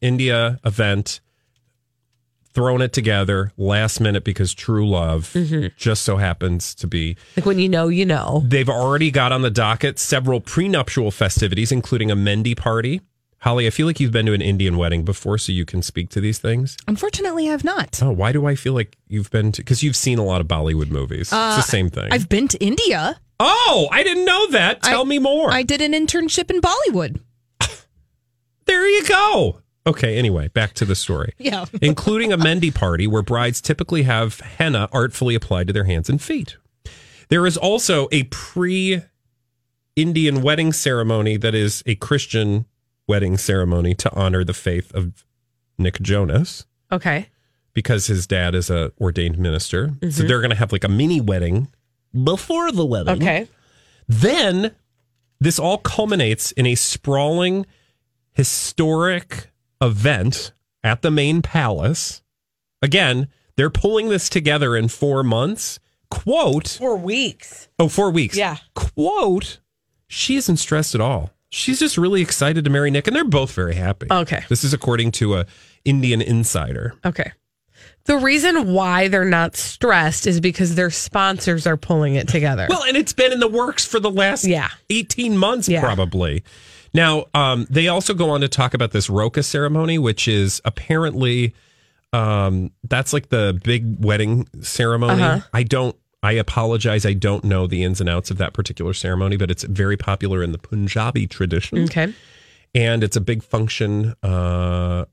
[0.00, 1.20] India event
[2.54, 5.70] thrown it together last minute because true love Mhm.
[5.76, 8.42] just so happens to be Like when you know, you know.
[8.46, 13.02] They've already got on the docket several prenuptial festivities, including a Mehndi party.
[13.40, 16.08] Holly, I feel like you've been to an Indian wedding before, so you can speak
[16.10, 16.78] to these things.
[16.88, 18.00] Unfortunately, I have not.
[18.02, 19.60] Oh, why do I feel like you've been to?
[19.60, 21.30] Because you've seen a lot of Bollywood movies.
[21.30, 22.08] Uh, it's the same thing.
[22.10, 23.20] I've been to India.
[23.40, 24.82] Oh, I didn't know that.
[24.82, 25.50] Tell me more.
[25.50, 27.20] I did an internship in Bollywood.
[28.66, 29.60] there you go.
[29.86, 31.32] Okay, anyway, back to the story.
[31.38, 31.66] Yeah.
[31.82, 36.20] including a Mehndi party where brides typically have henna artfully applied to their hands and
[36.22, 36.56] feet.
[37.28, 39.02] There is also a pre
[39.96, 42.64] Indian wedding ceremony that is a Christian
[43.06, 45.24] wedding ceremony to honor the faith of
[45.78, 46.64] Nick Jonas.
[46.92, 47.28] Okay.
[47.74, 49.94] because his dad is a ordained minister.
[50.02, 50.28] So Mhm.
[50.28, 51.66] they're going to have like a mini wedding
[52.22, 53.14] before the wedding.
[53.16, 53.48] Okay.
[54.08, 54.74] Then
[55.40, 57.66] this all culminates in a sprawling,
[58.32, 59.50] historic
[59.80, 60.52] event
[60.82, 62.22] at the main palace.
[62.82, 65.78] Again, they're pulling this together in four months.
[66.10, 67.68] Quote, Four weeks.
[67.78, 68.36] oh, four weeks.
[68.36, 68.56] Yeah.
[68.74, 69.58] Quote,
[70.06, 71.30] she isn't stressed at all.
[71.50, 74.06] She's just really excited to marry Nick, and they're both very happy.
[74.10, 74.44] Okay.
[74.48, 75.46] This is according to a
[75.84, 76.94] Indian insider.
[77.04, 77.32] Okay.
[78.06, 82.66] The reason why they're not stressed is because their sponsors are pulling it together.
[82.68, 84.68] Well, and it's been in the works for the last Yeah.
[84.90, 85.80] 18 months, Yeah.
[85.80, 86.44] probably.
[86.92, 91.54] Now, um, they also go on to talk about this Roka ceremony, which is apparently
[92.12, 95.20] um, that's like the big wedding ceremony.
[95.22, 95.40] Uh-huh.
[95.52, 95.96] I don't.
[96.22, 97.04] I apologize.
[97.04, 100.42] I don't know the ins and outs of that particular ceremony, but it's very popular
[100.42, 101.84] in the Punjabi tradition.
[101.84, 102.14] okay.
[102.74, 104.14] And it's a big function.
[104.22, 105.04] Uh,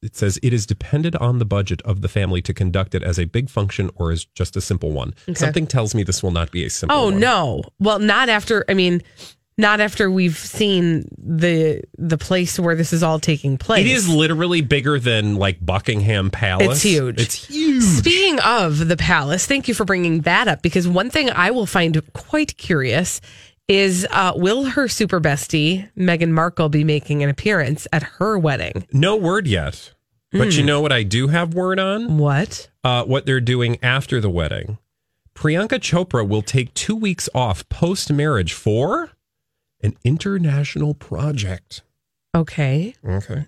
[0.00, 3.18] it, says it is dependent on the budget of the family to conduct it as
[3.18, 5.14] a big function or as just a simple one.
[5.28, 5.34] Okay.
[5.34, 6.96] Something tells me this will not be a simple.
[6.96, 7.20] Oh one.
[7.20, 7.64] no.
[7.78, 9.02] Well, not after I mean
[9.58, 13.84] not after we've seen the the place where this is all taking place.
[13.84, 16.68] It is literally bigger than like Buckingham Palace.
[16.76, 17.20] It's huge.
[17.20, 17.82] It's huge.
[17.82, 21.66] Speaking of the palace, thank you for bringing that up because one thing I will
[21.66, 23.20] find quite curious
[23.68, 28.86] is uh, will her super bestie Meghan Markle be making an appearance at her wedding?
[28.92, 29.92] No word yet.
[30.32, 30.56] But Mm.
[30.58, 32.16] you know what I do have word on?
[32.18, 32.70] What?
[32.82, 34.78] Uh, what they're doing after the wedding.
[35.34, 39.10] Priyanka Chopra will take two weeks off post marriage for
[39.82, 41.82] an international project.
[42.34, 42.94] Okay.
[43.06, 43.46] Okay.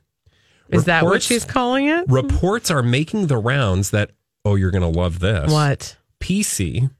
[0.68, 2.06] Is that what she's calling it?
[2.08, 4.10] Reports are making the rounds that,
[4.44, 5.50] oh, you're going to love this.
[5.52, 5.96] What?
[6.20, 6.90] PC,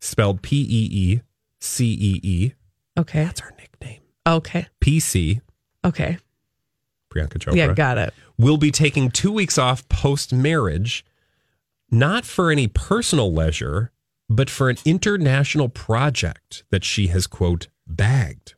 [0.00, 1.20] spelled P E E
[1.64, 2.52] C E E.
[2.98, 3.24] Okay.
[3.24, 4.00] That's our nickname.
[4.26, 4.66] Okay.
[4.80, 5.40] PC,
[5.84, 6.18] Okay.
[7.10, 7.56] Priyanka Chopra.
[7.56, 8.14] Yeah, got it.
[8.38, 11.04] Will be taking two weeks off post marriage,
[11.90, 13.92] not for any personal leisure,
[14.28, 18.54] but for an international project that she has, quote, bagged.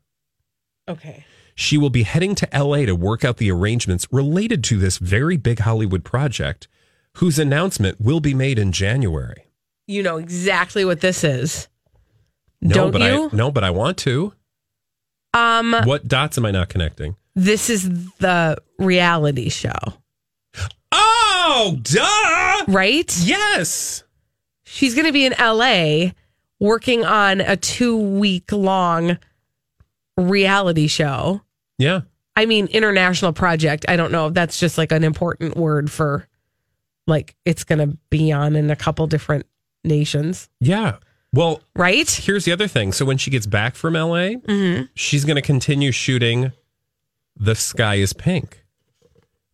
[0.89, 1.25] Okay.
[1.55, 5.37] She will be heading to LA to work out the arrangements related to this very
[5.37, 6.69] big Hollywood project,
[7.17, 9.49] whose announcement will be made in January.
[9.87, 11.69] You know exactly what this is.
[12.63, 13.31] No, Don't but you?
[13.33, 14.33] I no, but I want to.
[15.35, 17.17] Um What dots am I not connecting?
[17.35, 17.89] this is
[18.19, 19.73] the reality show.
[20.93, 22.65] Oh, duh!
[22.73, 23.15] Right?
[23.23, 24.05] Yes.
[24.65, 26.13] She's going to be in LA
[26.59, 29.19] working on a 2-week long
[30.17, 31.43] reality show.
[31.79, 32.03] Yeah.
[32.37, 33.85] I mean, international project.
[33.89, 36.27] I don't know if that's just like an important word for
[37.07, 39.47] like it's going to be on in a couple different
[39.85, 40.97] nations, Yeah.
[41.37, 42.11] Well, right?
[42.11, 42.93] here's the other thing.
[42.93, 44.85] So when she gets back from LA, Mm-hmm.
[44.95, 46.53] she's going to continue shooting
[47.37, 48.65] The Sky is Pink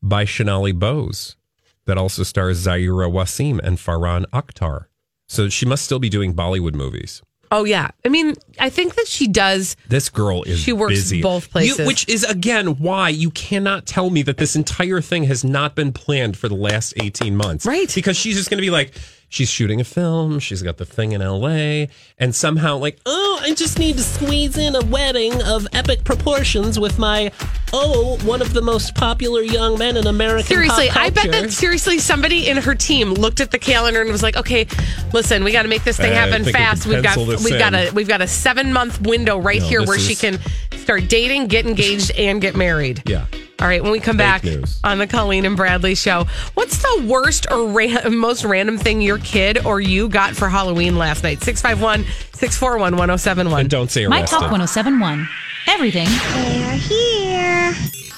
[0.03, 1.37] by Shonali Bose,
[1.85, 4.87] that also stars Zaira Wasim and Farhan Akhtar.
[5.29, 7.23] So she must still be doing Bollywood movies.
[7.51, 7.91] Oh yeah.
[8.05, 11.21] I mean, I think that she does This girl is She works busy.
[11.21, 11.79] both places.
[11.81, 15.75] You- which is again why you cannot tell me that this entire thing has not
[15.75, 17.67] been planned for the last 18 months.
[17.67, 17.93] Right.
[17.95, 18.95] Because she's just going to be like
[19.33, 21.87] she's shooting a film, she's got the thing in LA
[22.19, 26.79] and somehow like, "Oh, I just need to squeeze in a wedding of epic proportions
[26.79, 27.33] with my
[27.73, 31.99] oh, one of the most popular young men in American Seriously, I bet that seriously
[31.99, 34.67] somebody in her team looked at the calendar and was like, "Okay,
[35.15, 36.87] listen, we got to make this thing happen think we fast.
[36.87, 40.15] We've got we've got a we've got a 7-month window right No, here where she
[40.15, 40.39] can
[40.77, 43.25] start dating, get engaged and get married." Yeah.
[43.63, 44.81] All right, when we come Fake back news.
[44.83, 49.19] on the Colleen and Bradley show, what's the worst or ra- most random thing your
[49.19, 51.41] kid or you got for Halloween last night?
[51.45, 52.03] 651
[52.33, 53.61] 641 1071.
[53.61, 54.35] And don't say My arrested.
[54.35, 55.29] Talk 1071.
[55.69, 56.09] Everything.
[56.35, 57.73] They're here.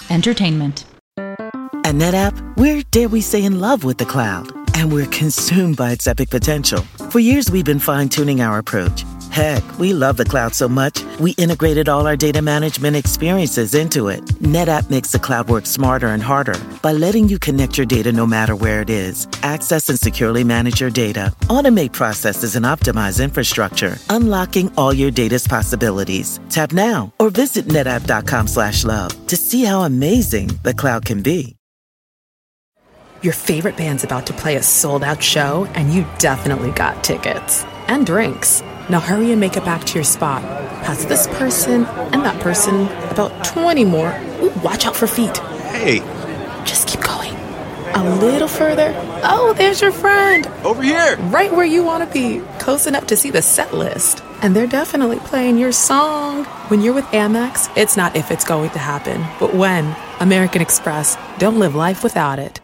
[0.09, 0.87] Entertainment.
[1.19, 4.51] At NetApp, we're, dare we say, in love with the cloud.
[4.75, 6.81] And we're consumed by its epic potential.
[7.11, 9.05] For years, we've been fine tuning our approach.
[9.35, 14.07] Heck, we love the cloud so much, we integrated all our data management experiences into
[14.07, 14.25] it.
[14.41, 18.27] NetApp makes the cloud work smarter and harder by letting you connect your data no
[18.27, 23.97] matter where it is, access and securely manage your data, automate processes, and optimize infrastructure,
[24.09, 26.39] unlocking all your data's possibilities.
[26.49, 31.57] Tap now or visit netapp.com slash love to see how amazing the cloud can be.
[33.23, 37.65] Your favorite band's about to play a sold out show, and you definitely got tickets
[37.89, 38.63] and drinks.
[38.91, 40.43] Now hurry and make it back to your spot.
[40.85, 44.11] Pass this person and that person, about 20 more.
[44.43, 45.37] Ooh, watch out for feet.
[45.73, 46.01] Hey,
[46.65, 47.33] Just keep going.
[47.95, 48.93] A little further.
[49.23, 50.47] Oh, there's your friend.
[50.65, 51.17] over here!
[51.31, 54.23] Right where you want to be, close enough to see the set list.
[54.43, 56.45] And they're definitely playing your song.
[56.69, 59.97] When you're with Amex, it's not if it's going to happen, but when.
[60.21, 61.17] American Express.
[61.39, 62.61] Don't live life without it.